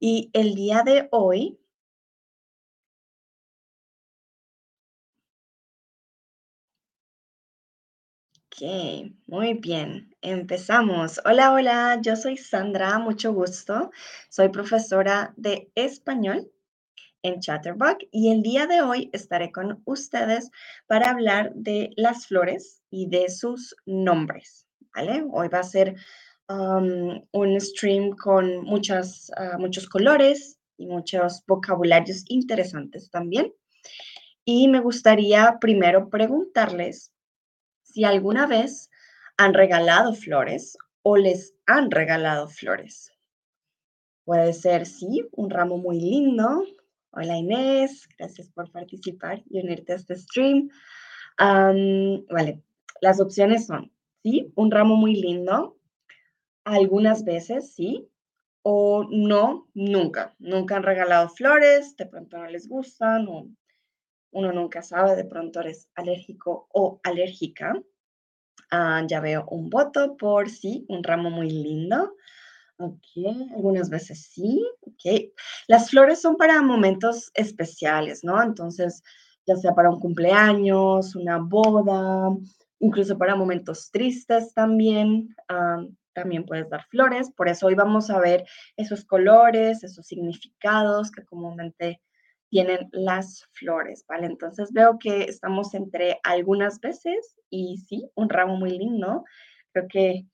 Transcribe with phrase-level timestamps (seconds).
[0.00, 1.60] Y el día de hoy
[8.52, 10.14] Ok, muy bien.
[10.20, 11.20] Empezamos.
[11.24, 13.90] Hola, hola, yo soy Sandra, mucho gusto.
[14.28, 16.50] Soy profesora de español
[17.22, 20.50] en Chatterbox y el día de hoy estaré con ustedes
[20.86, 25.24] para hablar de las flores y de sus nombres, ¿vale?
[25.32, 25.96] Hoy va a ser
[26.50, 33.52] um, un stream con muchas, ah, muchos colores y muchos vocabularios interesantes también.
[34.44, 37.12] Y me gustaría primero preguntarles
[37.82, 38.90] si alguna vez
[39.36, 43.12] han regalado flores o les han regalado flores.
[44.24, 46.64] Puede ser, sí, un ramo muy lindo.
[47.12, 50.70] Hola Inés, gracias por participar y unirte a este stream.
[51.38, 52.62] vale,
[53.00, 53.90] las opciones son,
[54.22, 55.79] sí, un ramo muy lindo,
[56.64, 58.08] algunas veces, sí,
[58.62, 60.34] o no, nunca.
[60.38, 63.48] Nunca han regalado flores, de pronto no les gustan, o
[64.32, 67.74] uno nunca sabe, de pronto eres alérgico o alérgica.
[68.70, 72.14] Ah, ya veo un voto por sí, un ramo muy lindo.
[73.54, 74.62] Algunas veces sí.
[75.68, 78.42] Las flores son para momentos especiales, ¿no?
[78.42, 79.02] Entonces,
[79.46, 82.36] ya sea para un cumpleaños, una boda,
[82.80, 85.34] incluso para momentos tristes también.
[85.48, 85.84] Ah,
[86.20, 87.30] también puedes dar flores.
[87.30, 88.44] Por eso hoy vamos a ver
[88.76, 92.00] esos colores, esos significados que comúnmente
[92.50, 94.26] tienen las flores, ¿vale?
[94.26, 99.24] Entonces veo que estamos entre algunas veces y sí, un ramo muy lindo.
[99.72, 100.26] Creo que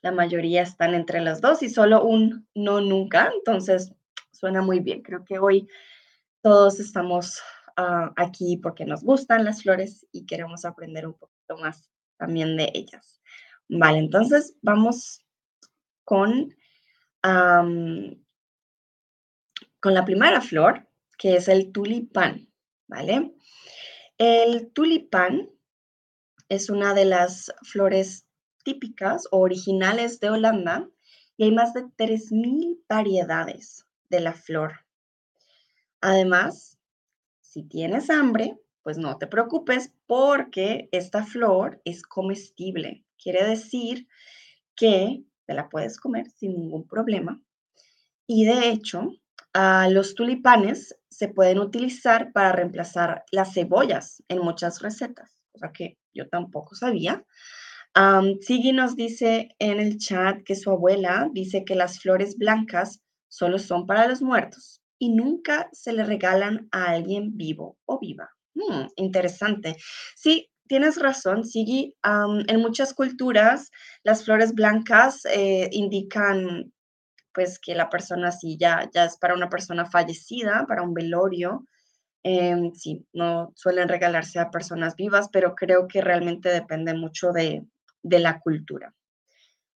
[0.00, 3.92] la mayoría están entre las dos y solo un no nunca, entonces
[4.32, 5.02] suena muy bien.
[5.02, 5.68] Creo que hoy
[6.42, 7.40] todos estamos
[7.76, 12.70] ah, aquí porque nos gustan las flores y queremos aprender un poquito más también de
[12.74, 13.21] ellas.
[13.74, 15.24] Vale, entonces vamos
[16.04, 16.54] con,
[17.22, 18.18] con
[19.94, 22.52] la primera flor, que es el tulipán,
[22.86, 23.34] ¿vale?
[24.18, 25.48] El tulipán
[26.50, 28.26] es una de las flores
[28.62, 30.86] típicas o originales de Holanda
[31.38, 34.84] y hay más de 3.000 variedades de la flor.
[36.02, 36.78] Además,
[37.40, 43.06] si tienes hambre, pues no te preocupes porque esta flor es comestible.
[43.22, 44.08] Quiere decir
[44.76, 47.40] que te la puedes comer sin ningún problema.
[48.26, 49.12] Y de hecho,
[49.52, 55.98] a los tulipanes se pueden utilizar para reemplazar las cebollas en muchas recetas, cosa que
[56.14, 57.24] yo tampoco sabía.
[57.94, 63.02] Um, Sigui nos dice en el chat que su abuela dice que las flores blancas
[63.28, 68.30] solo son para los muertos y nunca se le regalan a alguien vivo o viva.
[68.54, 69.76] Hmm, interesante.
[70.16, 71.94] Sí, tienes razón, Sigui.
[72.02, 73.70] en muchas culturas,
[74.04, 76.72] las flores blancas eh, indican
[77.34, 81.66] pues que la persona sí ya, ya es para una persona fallecida, para un velorio.
[82.22, 87.66] Em, sí, no suelen regalarse a personas vivas, pero creo que realmente depende mucho de,
[88.02, 88.94] la cultura.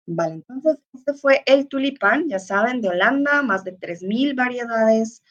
[0.06, 5.22] Vale, entonces este fue el tulipán, ya saben, de Holanda, más de 3.000 variedades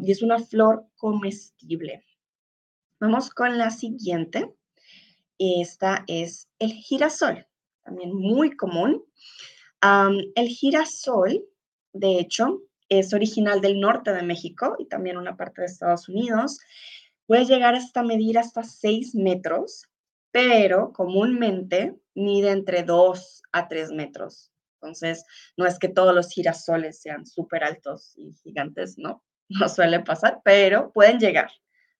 [0.00, 2.02] y es una flor comestible.
[3.00, 4.54] Vamos con la siguiente.
[5.38, 7.46] Esta es el girasol,
[7.82, 9.04] también muy común.
[9.82, 11.44] el girasol
[11.94, 16.58] de hecho, es original del norte de México y también una parte de Estados Unidos.
[17.26, 19.86] Puede llegar hasta medir hasta 6 metros,
[20.30, 24.50] pero comúnmente mide entre 2 a 3 metros.
[24.80, 25.24] Entonces,
[25.56, 30.40] no es que todos los girasoles sean súper altos y gigantes, no, no suele pasar,
[30.44, 31.50] pero pueden llegar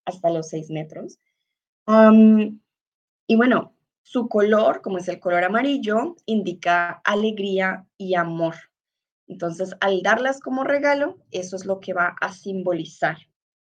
[0.05, 1.19] hasta los 6 metros.
[3.27, 8.55] Y bueno, su color, como es el color amarillo, indica alegría y amor.
[9.27, 13.17] Entonces, al darlas como regalo, eso es lo que va a simbolizar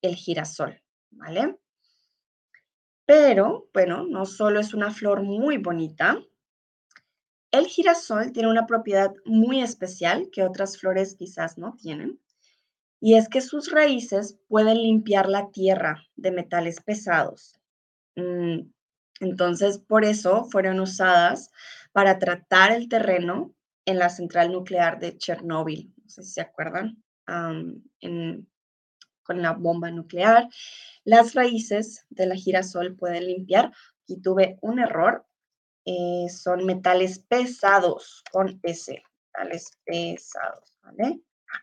[0.02, 0.82] el girasol,
[1.12, 1.58] ¿vale?
[3.06, 6.20] Pero, bueno, no solo es una flor muy bonita,
[7.52, 12.20] el girasol tiene una propiedad muy especial que otras flores quizás no tienen,
[13.00, 17.60] y es que sus raíces pueden limpiar la tierra de metales pesados.
[18.16, 18.62] Mm,
[19.24, 21.52] entonces, por eso fueron usadas
[21.92, 23.54] para tratar el terreno
[23.86, 27.04] en la central nuclear de Chernóbil, no sé si se acuerdan,
[29.24, 30.48] con la bomba nuclear.
[31.04, 33.72] Las raíces de la girasol pueden limpiar.
[34.04, 35.26] Aquí tuve un error.
[35.86, 39.04] Eh, son metales pesados con S,
[39.34, 40.74] metales pesados.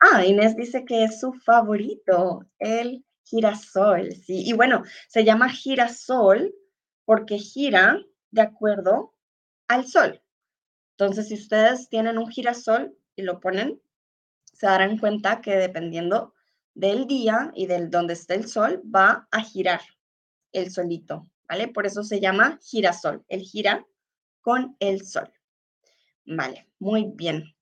[0.00, 4.42] Ah, Inés dice que es su favorito, el girasol, sí.
[4.46, 6.54] Y bueno, se llama girasol
[7.10, 9.16] porque gira de acuerdo
[9.66, 10.22] al sol.
[10.92, 13.82] Entonces, si ustedes tienen un girasol y lo ponen,
[14.44, 16.34] se darán cuenta que dependiendo
[16.72, 19.80] del día y del donde esté el sol, va a girar
[20.52, 21.66] el solito, ¿vale?
[21.66, 23.24] Por eso se llama girasol.
[23.26, 23.84] El gira
[24.40, 25.32] con el sol.
[26.26, 27.56] Vale, muy bien.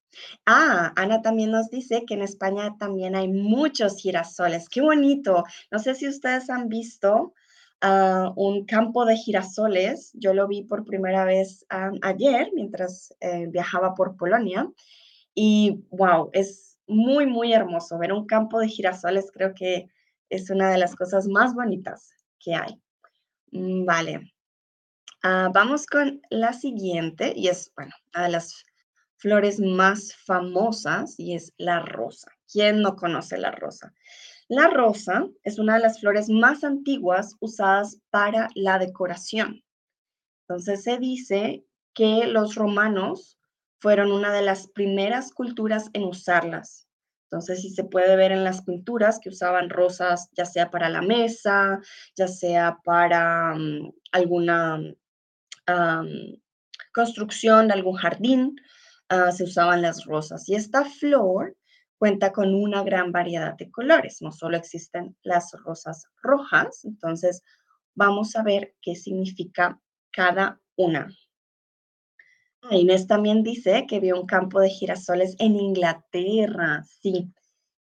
[0.45, 4.69] Ah, Ana también nos dice que en España también hay muchos girasoles.
[4.69, 5.45] ¡Qué bonito!
[5.71, 7.33] No sé si ustedes han visto
[7.83, 10.11] un campo de girasoles.
[10.15, 14.71] Yo lo vi por primera vez ah, ayer mientras eh, viajaba por Polonia.
[15.35, 19.31] Y wow, es muy, muy hermoso ver un campo de girasoles.
[19.33, 19.89] Creo que
[20.29, 22.81] es una de las cosas más bonitas que hay.
[23.53, 24.33] Mm, vale.
[25.23, 28.65] Ah, vamos con la siguiente y es, bueno, una de las
[29.17, 32.31] flores más famosas y es la rosa.
[32.51, 33.93] ¿Quién no conoce la rosa?
[34.49, 39.63] La rosa es una de las flores más antiguas usadas para la decoración.
[40.49, 43.39] Entonces se dice que los romanos
[43.81, 46.89] fueron una de las primeras culturas en usarlas.
[47.31, 51.03] Entonces, sí se puede ver en las pinturas que usaban rosas, ya sea para la
[51.03, 51.79] mesa,
[52.17, 54.81] ya sea para mm, alguna
[56.95, 58.57] construcción de algún jardín,
[59.11, 60.49] ah, se usaban las rosas.
[60.49, 61.58] Y esta flor
[61.99, 64.23] cuenta con una gran variedad de colores.
[64.23, 67.43] No solo existen las rosas rojas, entonces
[67.95, 69.81] vamos a ver qué significa
[70.13, 71.09] cada una.
[72.63, 76.85] Ah, Inés también dice que vio un campo de girasoles en Inglaterra.
[77.01, 77.33] Sí,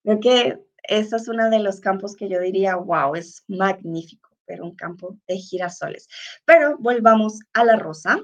[0.03, 4.65] creo que ese es uno de los campos que yo diría, wow, es magnífico, pero
[4.65, 6.09] un campo de girasoles.
[6.45, 8.19] Pero volvamos a la rosa.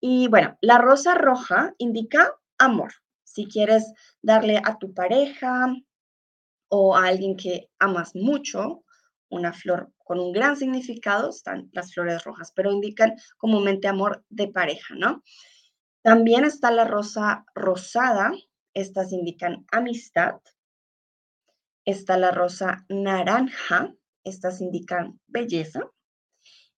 [0.00, 2.92] Y bueno, la rosa roja indica amor.
[3.38, 5.72] Si quieres darle a tu pareja
[6.66, 8.82] o a alguien que amas mucho
[9.28, 14.48] una flor con un gran significado, están las flores rojas, pero indican comúnmente amor de
[14.48, 15.22] pareja, ¿no?
[16.02, 18.32] También está la rosa rosada,
[18.74, 20.40] estas indican amistad.
[21.84, 23.94] Está la rosa naranja,
[24.24, 25.88] estas indican belleza.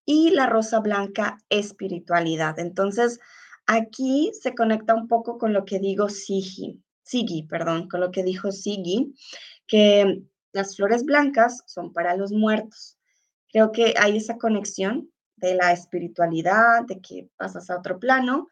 [0.05, 2.59] Y la rosa blanca, espiritualidad.
[2.59, 3.19] Entonces,
[3.71, 8.25] aquí se conecta un poco con lo que digo Sigi, Sigi, perdón, con lo que
[8.25, 9.15] dijo Sigi,
[9.67, 10.23] que
[10.53, 12.99] las flores blancas son para los muertos.
[13.53, 18.49] Creo que hay esa conexión de la espiritualidad, de que pasas a otro plano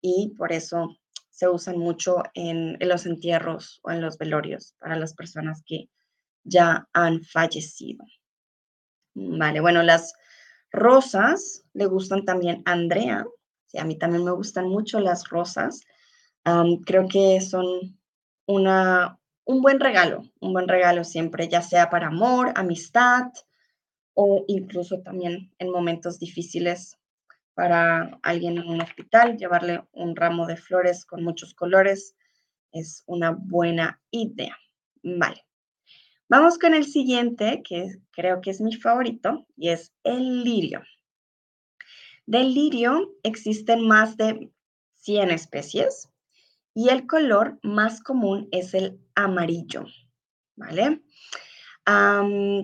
[0.00, 0.96] y por eso
[1.30, 5.90] se usan mucho en, los entierros o en los velorios para las personas que
[6.44, 8.04] ya han fallecido.
[9.14, 10.14] Vale, bueno, las
[10.70, 13.26] rosas le gustan también a Andrea.
[13.78, 15.80] A mí también me gustan mucho las rosas.
[16.86, 17.98] creo que son
[18.46, 23.32] una, un buen regalo, un buen regalo siempre, ya sea para amor, amistad
[24.14, 26.98] o incluso también en momentos difíciles
[27.54, 32.14] para alguien en un hospital, llevarle un ramo de flores con muchos colores
[32.72, 34.56] es una buena idea.
[35.02, 35.44] Vale.
[36.28, 40.82] Vamos con el siguiente, que creo que es mi favorito, y es el lirio.
[42.26, 44.50] Del lirio existen más de
[44.94, 46.08] 100 especies
[46.74, 49.84] y el color más común es el amarillo,
[50.56, 51.02] ¿vale?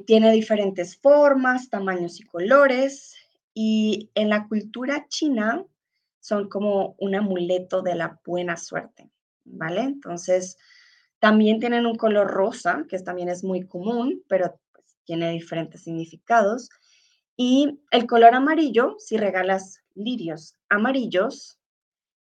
[0.07, 3.17] tiene diferentes formas, tamaños y colores
[3.53, 5.65] y en la cultura china
[6.21, 9.11] son como un amuleto de la buena suerte,
[9.45, 9.81] ¿vale?
[9.81, 10.57] Entonces,
[11.19, 16.69] también tienen un color rosa, que también es muy común, pero pues, tiene diferentes significados.
[17.41, 21.61] Y el color amarillo, si regalas lirios amarillos,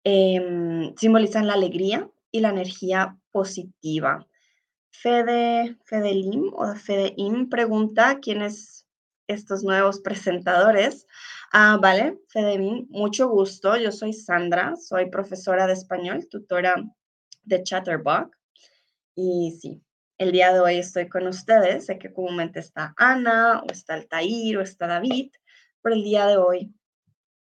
[0.04, 4.24] em, simbolizan la alegría y la energía positiva.
[4.92, 8.86] Fede, Fedelim o Fedeim pregunta quién es
[9.26, 11.08] estos nuevos presentadores.
[11.52, 13.76] Ah, vale, Fedemín, mucho gusto.
[13.76, 16.76] Yo soy Sandra, soy profesora de español, tutora
[17.42, 18.30] de Chatterbox.
[19.16, 19.82] Y sí,
[20.22, 21.86] el día de hoy estoy con ustedes.
[21.86, 25.32] Sé que comúnmente está Ana, o está Altair, o está David,
[25.80, 26.72] pero el día de hoy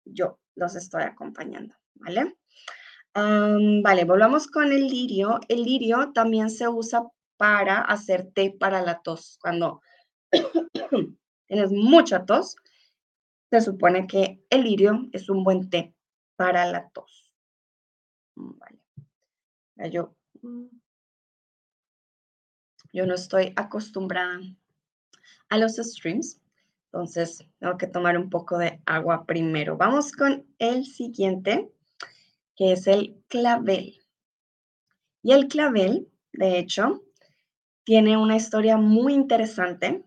[0.04, 2.36] yo los estoy acompañando, ¿vale?
[3.12, 5.40] vale, volvamos con el lirio.
[5.48, 7.06] El lirio también se usa
[7.36, 9.36] para hacer té para la tos.
[9.42, 9.82] Cuando
[11.46, 12.56] tienes mucha tos,
[13.50, 15.94] se supone que el lirio es un buen té
[16.36, 17.34] para la tos.
[18.36, 19.90] Mm, vale.
[19.90, 20.79] Yo, mm,
[22.92, 24.40] yo no estoy acostumbrada
[25.48, 26.40] a los streams,
[26.86, 29.76] entonces tengo que tomar un poco de agua primero.
[29.76, 31.70] Vamos con el siguiente,
[32.56, 34.00] que es el clavel.
[35.22, 37.04] Y el clavel, de hecho,
[37.84, 40.04] tiene una historia muy interesante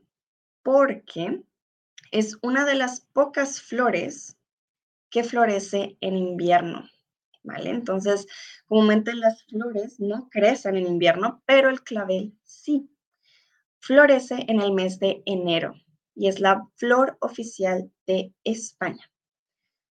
[0.62, 1.42] porque
[2.12, 4.38] es una de las pocas flores
[5.10, 6.84] que florece en invierno.
[7.44, 7.70] ¿vale?
[7.70, 8.28] Entonces,
[8.68, 12.34] comúnmente las flores no crecen en invierno, pero el clavel
[12.64, 12.90] sí.
[13.80, 15.74] Florece en el mes de enero
[16.16, 19.12] y es la flor oficial de España.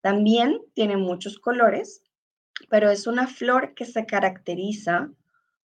[0.01, 2.01] También tiene muchos colores,
[2.69, 5.11] pero es una flor que se caracteriza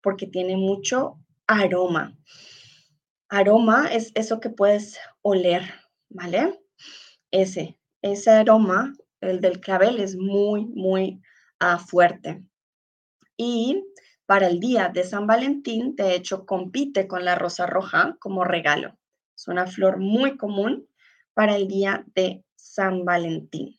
[0.03, 2.17] porque tiene mucho aroma.
[3.29, 5.63] Aroma es eso que puedes oler,
[6.11, 6.61] ¿vale?
[7.33, 11.21] Ese, ese aroma, el del clavel, es muy, muy
[11.59, 12.45] ah, fuerte.
[13.37, 13.83] Y
[14.27, 18.99] para el día de San Valentín, de hecho, compite con la rosa roja como regalo.
[19.37, 20.89] Es una flor muy común
[21.35, 23.79] para el día de San Valentín.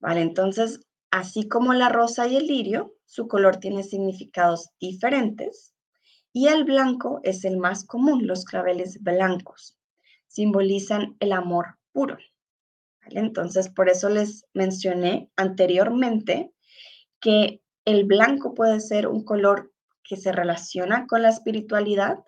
[0.00, 5.74] Vale, entonces, así como la rosa y el lirio, su color tiene significados diferentes
[6.32, 9.76] y el blanco es el más común, los claveles blancos.
[10.26, 12.18] Simbolizan el amor puro.
[13.06, 16.52] Entonces, por eso les mencioné anteriormente
[17.20, 19.72] que el blanco puede ser un color
[20.04, 22.18] que se relaciona con la espiritualidad,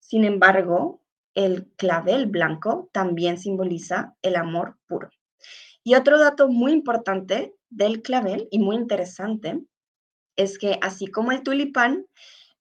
[0.00, 1.00] sin embargo,
[1.34, 5.08] el clavel blanco también simboliza el amor puro.
[5.84, 9.60] Y otro dato muy importante del clavel y muy interesante
[10.34, 12.04] es que así como el tulipán,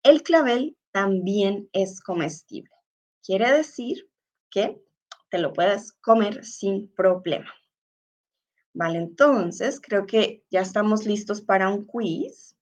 [0.04, 2.70] el clavel también es comestible.
[3.24, 4.08] Quiere decir
[4.52, 4.80] que
[5.32, 7.52] te lo puedes comer sin problema.
[8.78, 12.56] Vale, entonces creo que ya estamos listos para un quiz.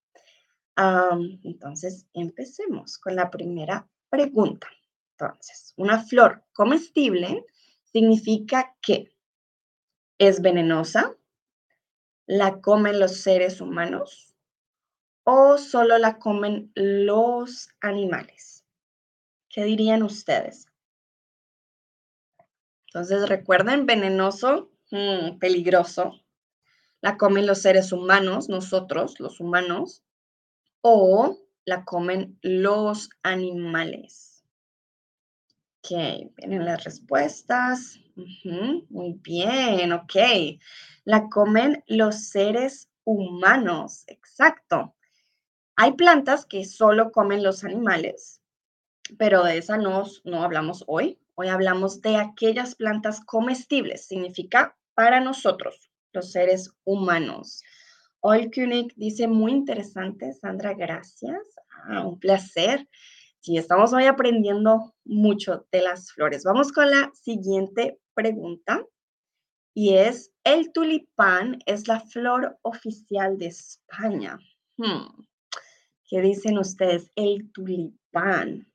[1.43, 4.69] entonces, empecemos con la primera pregunta.
[5.11, 7.45] Entonces, una flor comestible
[7.83, 9.13] significa que
[10.17, 11.17] es venenosa,
[12.27, 14.33] la comen los seres humanos
[15.25, 18.63] o solo la comen los animales.
[19.49, 20.69] ¿Qué dirían ustedes?
[22.87, 26.21] Entonces, recuerden, venenoso, mm, peligroso.
[27.01, 30.03] La comen los seres humanos, nosotros, los humanos,
[30.81, 34.43] o la comen los animales.
[35.79, 37.99] Ok, vienen las respuestas.
[38.89, 40.15] muy bien, ok.
[41.03, 44.95] La comen los seres humanos, exacto.
[45.75, 48.41] Hay plantas que solo comen los animales,
[49.17, 51.19] pero de esa no, no hablamos hoy.
[51.37, 57.61] Hoy hablamos de aquellas plantas comestibles, significa para nosotros, los seres humanos.
[58.21, 61.41] Olkunik dice, muy interesante, Sandra, gracias.
[61.83, 62.87] Ah, un placer.
[63.39, 66.43] Sí, estamos hoy aprendiendo mucho de las flores.
[66.45, 68.83] Vamos con la siguiente pregunta
[69.73, 74.39] y es, ¿el tulipán es la flor oficial de España?
[74.77, 75.21] Hmm,
[76.07, 77.11] ¿Qué dicen ustedes?
[77.15, 78.71] El tulipán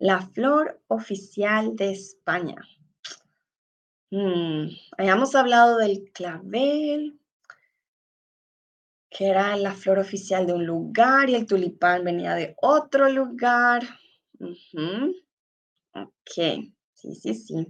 [0.00, 2.56] la flor oficial de España.
[4.10, 7.20] Hmm, hayamos hablado del clavel,
[9.10, 13.82] que era la flor oficial de un lugar y el tulipán venía de otro lugar.
[15.92, 16.64] Ok,
[16.94, 17.66] sí, sí, sí.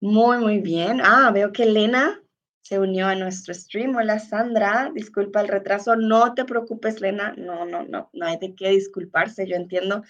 [0.00, 1.00] Muy, muy bien.
[1.02, 2.20] Ah, veo que Elena
[2.62, 3.94] se unió a nuestro stream.
[3.94, 4.90] Hola, Sandra.
[4.94, 5.96] Disculpa el retraso.
[5.96, 7.34] No te preocupes, Elena.
[7.36, 9.46] No, no, no, no hay de qué disculparse.
[9.46, 10.02] Yo entiendo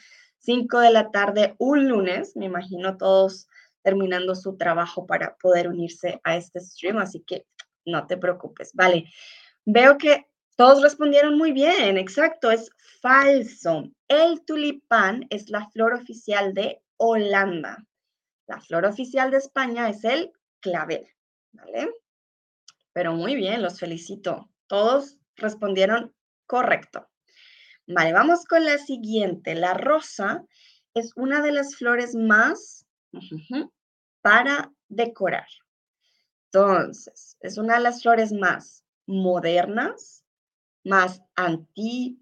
[0.44, 3.48] 5 de la tarde un lunes, me imagino todos
[3.82, 7.46] terminando su trabajo para poder unirse a este stream, así que
[7.86, 8.70] no te preocupes.
[8.74, 9.10] Vale,
[9.64, 12.70] veo que todos respondieron muy bien, exacto, es
[13.00, 13.84] falso.
[14.08, 17.84] El tulipán es la flor oficial de Holanda.
[18.46, 21.06] La flor oficial de España es el clavel,
[21.52, 21.90] ¿vale?
[22.92, 24.48] Pero muy bien, los felicito.
[24.66, 26.14] Todos respondieron
[26.46, 27.08] correcto.
[27.86, 29.54] Vale, vamos con la siguiente.
[29.54, 30.44] La rosa
[30.94, 32.86] es una de las flores más
[34.22, 35.46] para decorar.
[36.46, 40.24] Entonces, es una de las flores más modernas,
[40.84, 42.16] más antiguas,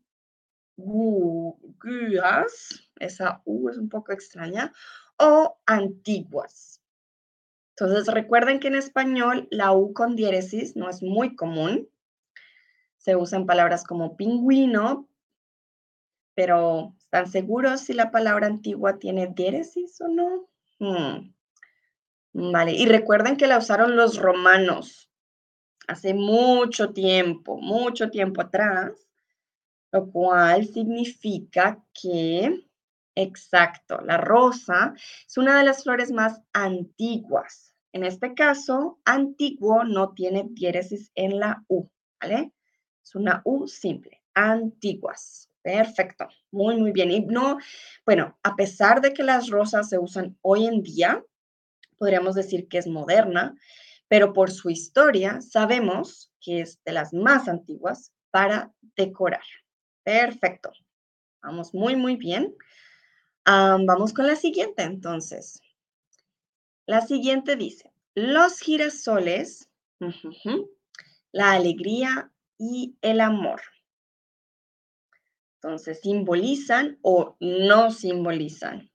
[2.98, 4.72] esa U es un poco extraña,
[5.18, 6.80] o antiguas.
[7.76, 11.88] Entonces, recuerden que en español la U con diéresis no es muy común.
[12.96, 15.08] Se usan palabras como pingüino,
[16.34, 20.48] pero ¿están seguros si la palabra antigua tiene diéresis o no?
[20.78, 21.32] Hmm.
[22.34, 25.10] Vale, y recuerden que la usaron los romanos
[25.86, 28.92] hace mucho tiempo, mucho tiempo atrás,
[29.92, 32.64] lo cual significa que,
[33.14, 34.94] exacto, la rosa
[35.26, 37.74] es una de las flores más antiguas.
[37.92, 41.86] En este caso, antiguo no tiene diéresis en la U,
[42.18, 42.52] ¿vale?
[43.04, 45.51] Es una U simple, antiguas.
[45.62, 47.10] Perfecto, muy, muy bien.
[47.10, 47.58] Y no,
[48.04, 51.24] bueno, a pesar de que las rosas se usan hoy en día,
[51.98, 53.54] podríamos decir que es moderna,
[54.08, 59.44] pero por su historia sabemos que es de las más antiguas, para decorar.
[60.02, 60.72] Perfecto.
[61.42, 62.56] Vamos muy, muy bien.
[63.44, 65.60] vamos con la siguiente, entonces.
[66.86, 69.68] La siguiente dice, los girasoles,
[71.30, 73.60] la alegría y el amor.
[75.62, 78.90] Entonces, simbolizan o no simbolizan.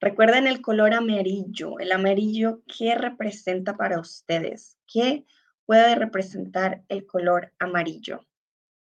[0.00, 1.78] Recuerden el color amarillo.
[1.78, 4.76] El amarillo, ¿qué representa para ustedes?
[4.86, 5.24] ¿Qué
[5.64, 8.26] puede representar el color amarillo?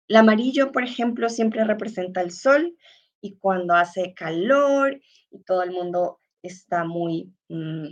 [0.07, 2.75] El amarillo, por ejemplo, siempre representa el sol
[3.21, 4.99] y cuando hace calor
[5.31, 7.89] y todo el mundo está muy, mm,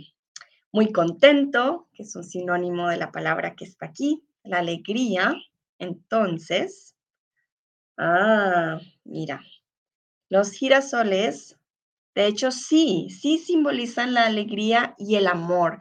[0.71, 5.35] muy contento, que es un sinónimo de la palabra que está aquí, la alegría,
[5.77, 6.96] entonces,
[7.97, 9.41] ah, mira,
[10.29, 11.57] los girasoles,
[12.15, 15.79] de hecho, sí, sí simbolizan la alegría y el amor.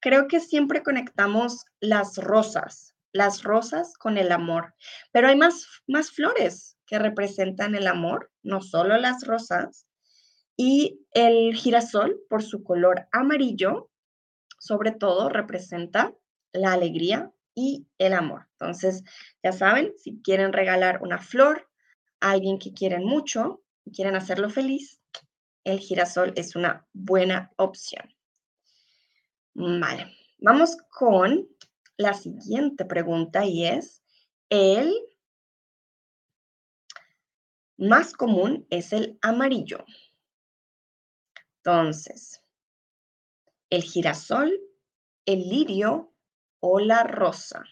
[0.00, 4.74] Creo que siempre conectamos las rosas, las rosas con el amor,
[5.12, 9.86] pero hay más, más flores que representan el amor, no solo las rosas.
[10.56, 13.90] Y el girasol, por su color amarillo,
[14.58, 16.14] sobre todo representa
[16.52, 18.46] la alegría y el amor.
[18.52, 19.02] Entonces,
[19.42, 21.68] ya saben, si quieren regalar una flor
[22.20, 25.00] a alguien que quieren mucho y quieren hacerlo feliz,
[25.64, 28.14] el girasol es una buena opción.
[29.54, 31.48] Vale, vamos con
[31.96, 34.02] la siguiente pregunta y es,
[34.50, 34.94] el
[37.78, 39.82] más común es el amarillo.
[41.58, 42.42] Entonces,
[43.70, 44.60] el girasol,
[45.24, 46.12] el lirio
[46.60, 47.64] o la rosa.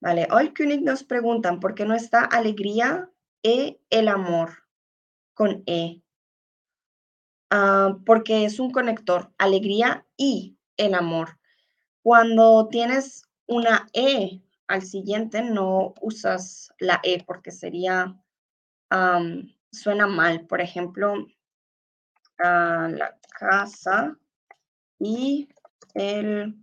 [0.00, 3.10] Vale, König nos preguntan por qué no está alegría
[3.42, 4.64] e el amor
[5.34, 6.02] con E.
[7.50, 11.38] Ah, porque es un conector, alegría y el amor.
[12.02, 18.16] Cuando tienes una E al siguiente, no usas la E porque sería,
[19.70, 20.46] suena mal.
[20.46, 21.14] Por ejemplo,
[22.38, 24.18] la casa
[24.98, 25.48] y
[25.94, 26.56] el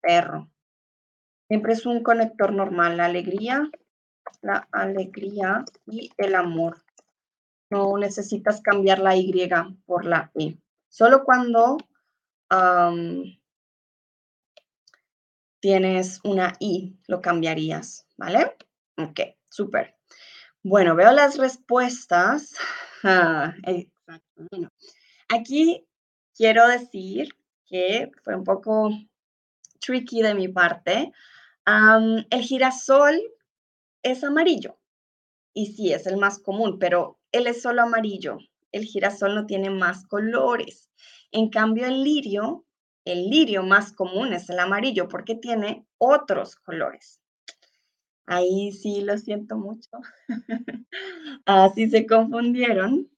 [0.00, 0.51] perro.
[1.52, 3.70] Siempre es un conector normal, la alegría,
[4.40, 6.82] la alegría y el amor.
[7.68, 9.50] No necesitas cambiar la Y
[9.84, 10.56] por la E.
[10.88, 11.76] Solo cuando
[15.60, 18.56] tienes una I lo cambiarías, ¿vale?
[18.96, 19.94] Ok, súper.
[20.62, 22.54] Bueno, veo las respuestas.
[23.04, 23.52] Ah.
[24.36, 24.70] Bueno,
[25.28, 25.86] aquí
[26.34, 27.34] quiero decir
[27.66, 28.90] que fue un poco
[29.80, 31.12] tricky de mi parte,
[31.66, 33.20] el girasol
[34.02, 34.78] es amarillo
[35.54, 38.38] y sí, es el más común, pero él es solo amarillo.
[38.72, 40.90] El girasol no tiene más colores.
[41.30, 42.64] En cambio, el lirio,
[43.04, 47.20] el lirio más común es el amarillo porque tiene otros colores.
[48.26, 49.90] Ahí sí lo siento mucho.
[51.44, 53.10] Así se confundieron.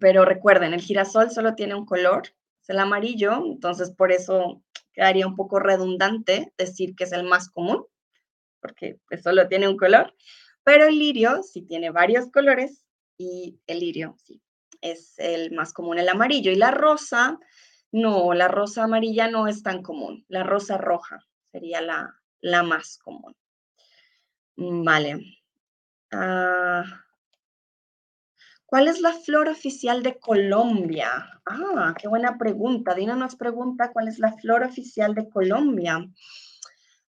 [0.00, 2.22] Pero recuerden, el girasol solo tiene un color,
[2.62, 4.60] es el amarillo, entonces por eso
[4.94, 7.84] quedaría un poco redundante decir que es el más común,
[8.60, 10.14] porque solo tiene un color,
[10.62, 12.86] pero el lirio sí tiene varios colores
[13.18, 14.40] y el lirio sí
[14.84, 16.52] es el más común, el amarillo.
[16.52, 17.38] Y la rosa,
[17.90, 22.98] no, la rosa amarilla no es tan común, la rosa roja sería la, la más
[22.98, 23.34] común.
[24.56, 25.20] Vale.
[26.12, 26.84] Ah,
[28.74, 31.40] ¿Cuál es la flor oficial de Colombia?
[31.46, 32.92] Ah, qué buena pregunta.
[32.92, 36.04] Dina nos pregunta cuál es la flor oficial de Colombia.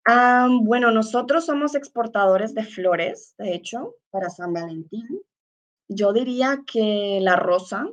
[0.04, 5.22] Ah, bueno, nosotros somos exportadores de flores, de hecho, para San Valentín.
[5.88, 7.88] Yo diría que la rosa.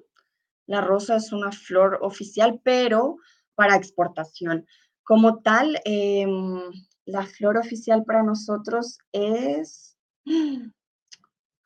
[0.68, 3.20] La rosa es una flor oficial, pero
[3.56, 4.68] para exportación.
[5.02, 6.60] Como tal, em,
[7.06, 9.98] la flor oficial para nosotros es...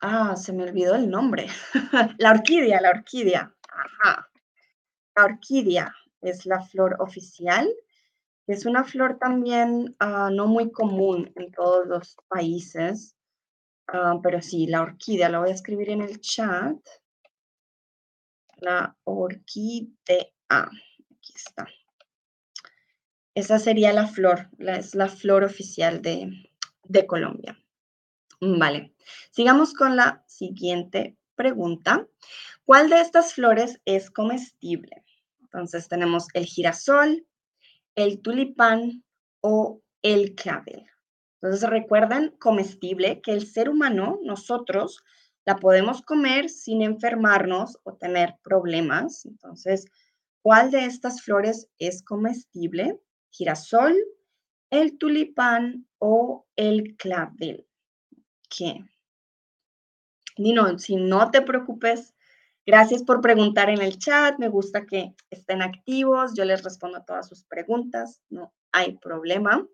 [0.00, 1.46] Ah, se me olvidó el nombre.
[2.18, 3.54] la orquídea, la orquídea.
[3.68, 4.28] Ajá.
[5.16, 7.68] La orquídea es la flor oficial.
[8.46, 13.16] Es una flor también ah, no muy común en todos los países,
[13.88, 16.76] ah, pero sí, la orquídea, la voy a escribir en el chat.
[18.58, 20.30] La orquídea.
[20.48, 21.66] Aquí está.
[23.34, 26.30] Esa sería la flor, es la flor oficial de,
[26.84, 27.58] de Colombia.
[28.40, 28.94] Vale,
[29.30, 32.06] sigamos con la siguiente pregunta.
[32.64, 35.04] ¿Cuál de estas flores es comestible?
[35.40, 37.26] Entonces tenemos el girasol,
[37.94, 39.04] el tulipán
[39.40, 40.84] o el clavel.
[41.40, 45.02] Entonces recuerden, comestible, que el ser humano, nosotros,
[45.46, 49.24] la podemos comer sin enfermarnos o tener problemas.
[49.24, 49.86] Entonces,
[50.42, 53.00] ¿cuál de estas flores es comestible?
[53.30, 53.96] Girasol,
[54.70, 57.66] el tulipán o el clavel.
[58.48, 58.84] ¿Qué?
[60.38, 62.14] Nino, si no te preocupes,
[62.66, 64.38] gracias por preguntar en el chat.
[64.38, 66.34] Me gusta que estén activos.
[66.34, 68.20] Yo les respondo a todas sus preguntas.
[68.28, 69.66] No hay problema.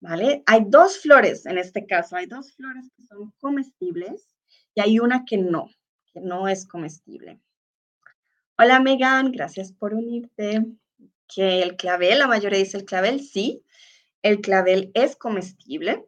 [0.00, 0.42] ¿Vale?
[0.46, 2.16] Hay dos flores en este caso.
[2.16, 4.28] Hay dos flores que son comestibles
[4.74, 5.68] y hay una que no,
[6.12, 7.40] que no es comestible.
[8.58, 10.66] Hola Megan, gracias por unirte.
[11.26, 13.62] Que el clavel, la mayoría dice el clavel, sí.
[14.22, 16.06] El clavel es comestible.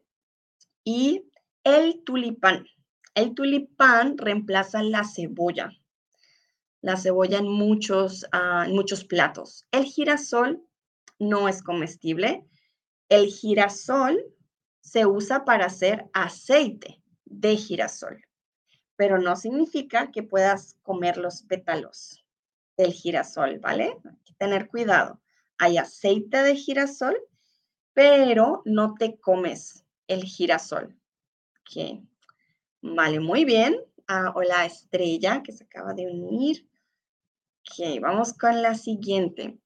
[0.85, 1.30] Y
[1.65, 2.67] el tulipán.
[3.15, 5.71] El tulipán reemplaza la cebolla.
[6.81, 9.67] La cebolla en muchos, ah, muchos platos.
[9.71, 10.63] El girasol
[11.19, 12.47] no es comestible.
[13.09, 14.25] El girasol
[14.81, 18.25] se usa para hacer aceite de girasol,
[18.97, 22.25] pero no significa que puedas comer los pétalos
[22.77, 23.97] del girasol, ¿vale?
[24.05, 25.21] Hay que tener cuidado.
[25.59, 27.17] Hay aceite de girasol,
[27.93, 31.00] pero no te comes el girasol.
[31.71, 32.03] Okay.
[32.83, 33.81] Vale, muy bien.
[34.09, 36.69] Ah, hola Estrella, que se acaba de unir.
[37.61, 39.57] Ok, vamos con la siguiente.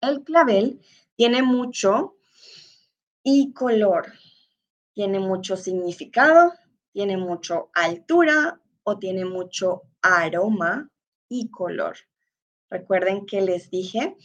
[0.00, 0.80] El clavel
[1.16, 2.16] tiene mucho
[3.22, 4.14] y color.
[4.94, 6.54] Tiene mucho significado,
[6.94, 10.90] tiene mucho altura o tiene mucho aroma
[11.28, 11.98] y color.
[12.70, 14.16] Recuerden que les dije,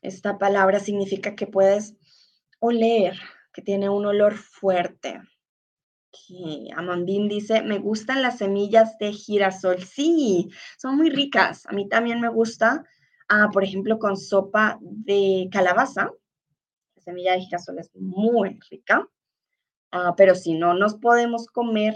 [0.00, 1.94] esta palabra significa que puedes
[2.58, 3.18] oler,
[3.52, 5.20] que tiene un olor fuerte.
[6.76, 9.82] Amandín dice, me gustan las semillas de girasol.
[9.82, 10.48] Sí,
[10.78, 11.66] son muy ricas.
[11.66, 12.84] A mí también me gusta,
[13.28, 16.10] ah, por ejemplo, con sopa de calabaza.
[16.96, 19.08] La semilla de girasol es muy rica.
[19.92, 21.94] Ah, pero si no, nos podemos comer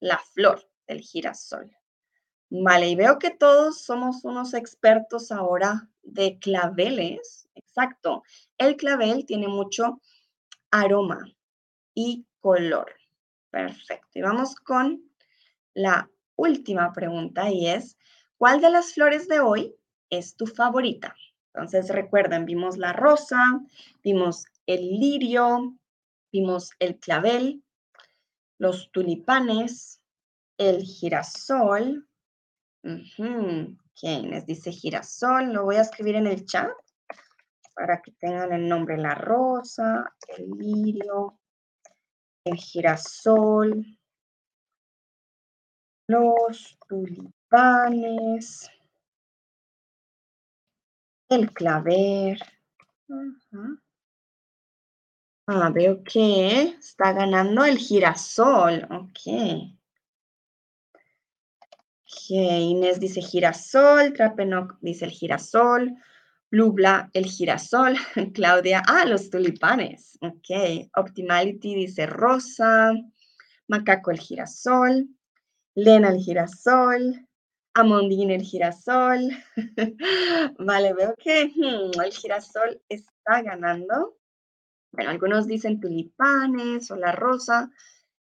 [0.00, 1.70] la flor del girasol.
[2.50, 7.48] Vale, y veo que todos somos unos expertos ahora de claveles.
[7.54, 8.24] Exacto.
[8.58, 10.00] El clavel tiene mucho
[10.70, 11.24] aroma
[11.94, 12.99] y color.
[13.50, 14.18] Perfecto.
[14.18, 15.02] Y vamos con
[15.74, 17.96] la última pregunta y es,
[18.36, 19.74] ¿cuál de las flores de hoy
[20.08, 21.14] es tu favorita?
[21.52, 23.60] Entonces recuerden, vimos la rosa,
[24.04, 25.76] vimos el lirio,
[26.32, 27.64] vimos el clavel,
[28.58, 30.00] los tulipanes,
[30.58, 32.06] el girasol.
[32.82, 35.52] ¿Quién les dice girasol?
[35.52, 36.70] Lo voy a escribir en el chat
[37.74, 38.96] para que tengan el nombre.
[38.96, 41.39] La rosa, el lirio,
[42.44, 43.84] el girasol,
[46.06, 48.70] los tulipanes,
[51.28, 52.38] el claver.
[55.46, 58.86] Ah, veo que está ganando el girasol.
[58.90, 59.20] Ok.
[62.28, 65.96] Inés dice girasol, Trapenoc dice el girasol,
[66.50, 67.96] Lubla, el girasol.
[68.34, 70.18] Claudia, ah, los tulipanes.
[70.20, 70.88] Ok.
[70.96, 72.92] Optimality dice rosa.
[73.68, 75.08] Macaco, el girasol.
[75.74, 77.26] Lena, el girasol.
[77.74, 79.30] Amondine, el girasol.
[80.58, 84.16] vale, veo que hmm, el girasol está ganando.
[84.92, 87.70] Bueno, algunos dicen tulipanes o la rosa.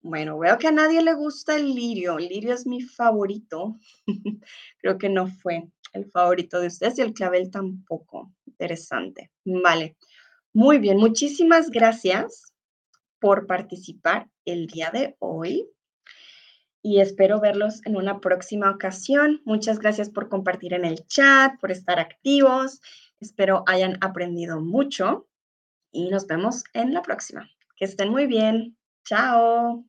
[0.01, 2.17] Bueno, veo que a nadie le gusta el lirio.
[2.17, 3.77] El lirio es mi favorito.
[4.77, 8.31] Creo que no fue el favorito de ustedes y el clavel tampoco.
[8.45, 9.31] Interesante.
[9.45, 9.97] Vale.
[10.53, 12.53] Muy bien, muchísimas gracias
[13.19, 15.67] por participar el día de hoy
[16.81, 19.41] y espero verlos en una próxima ocasión.
[19.43, 22.79] Muchas gracias por compartir en el chat, por estar activos.
[23.19, 25.27] Espero hayan aprendido mucho
[25.91, 27.49] y nos vemos en la próxima.
[27.75, 28.77] Que estén muy bien.
[29.03, 29.85] Chao.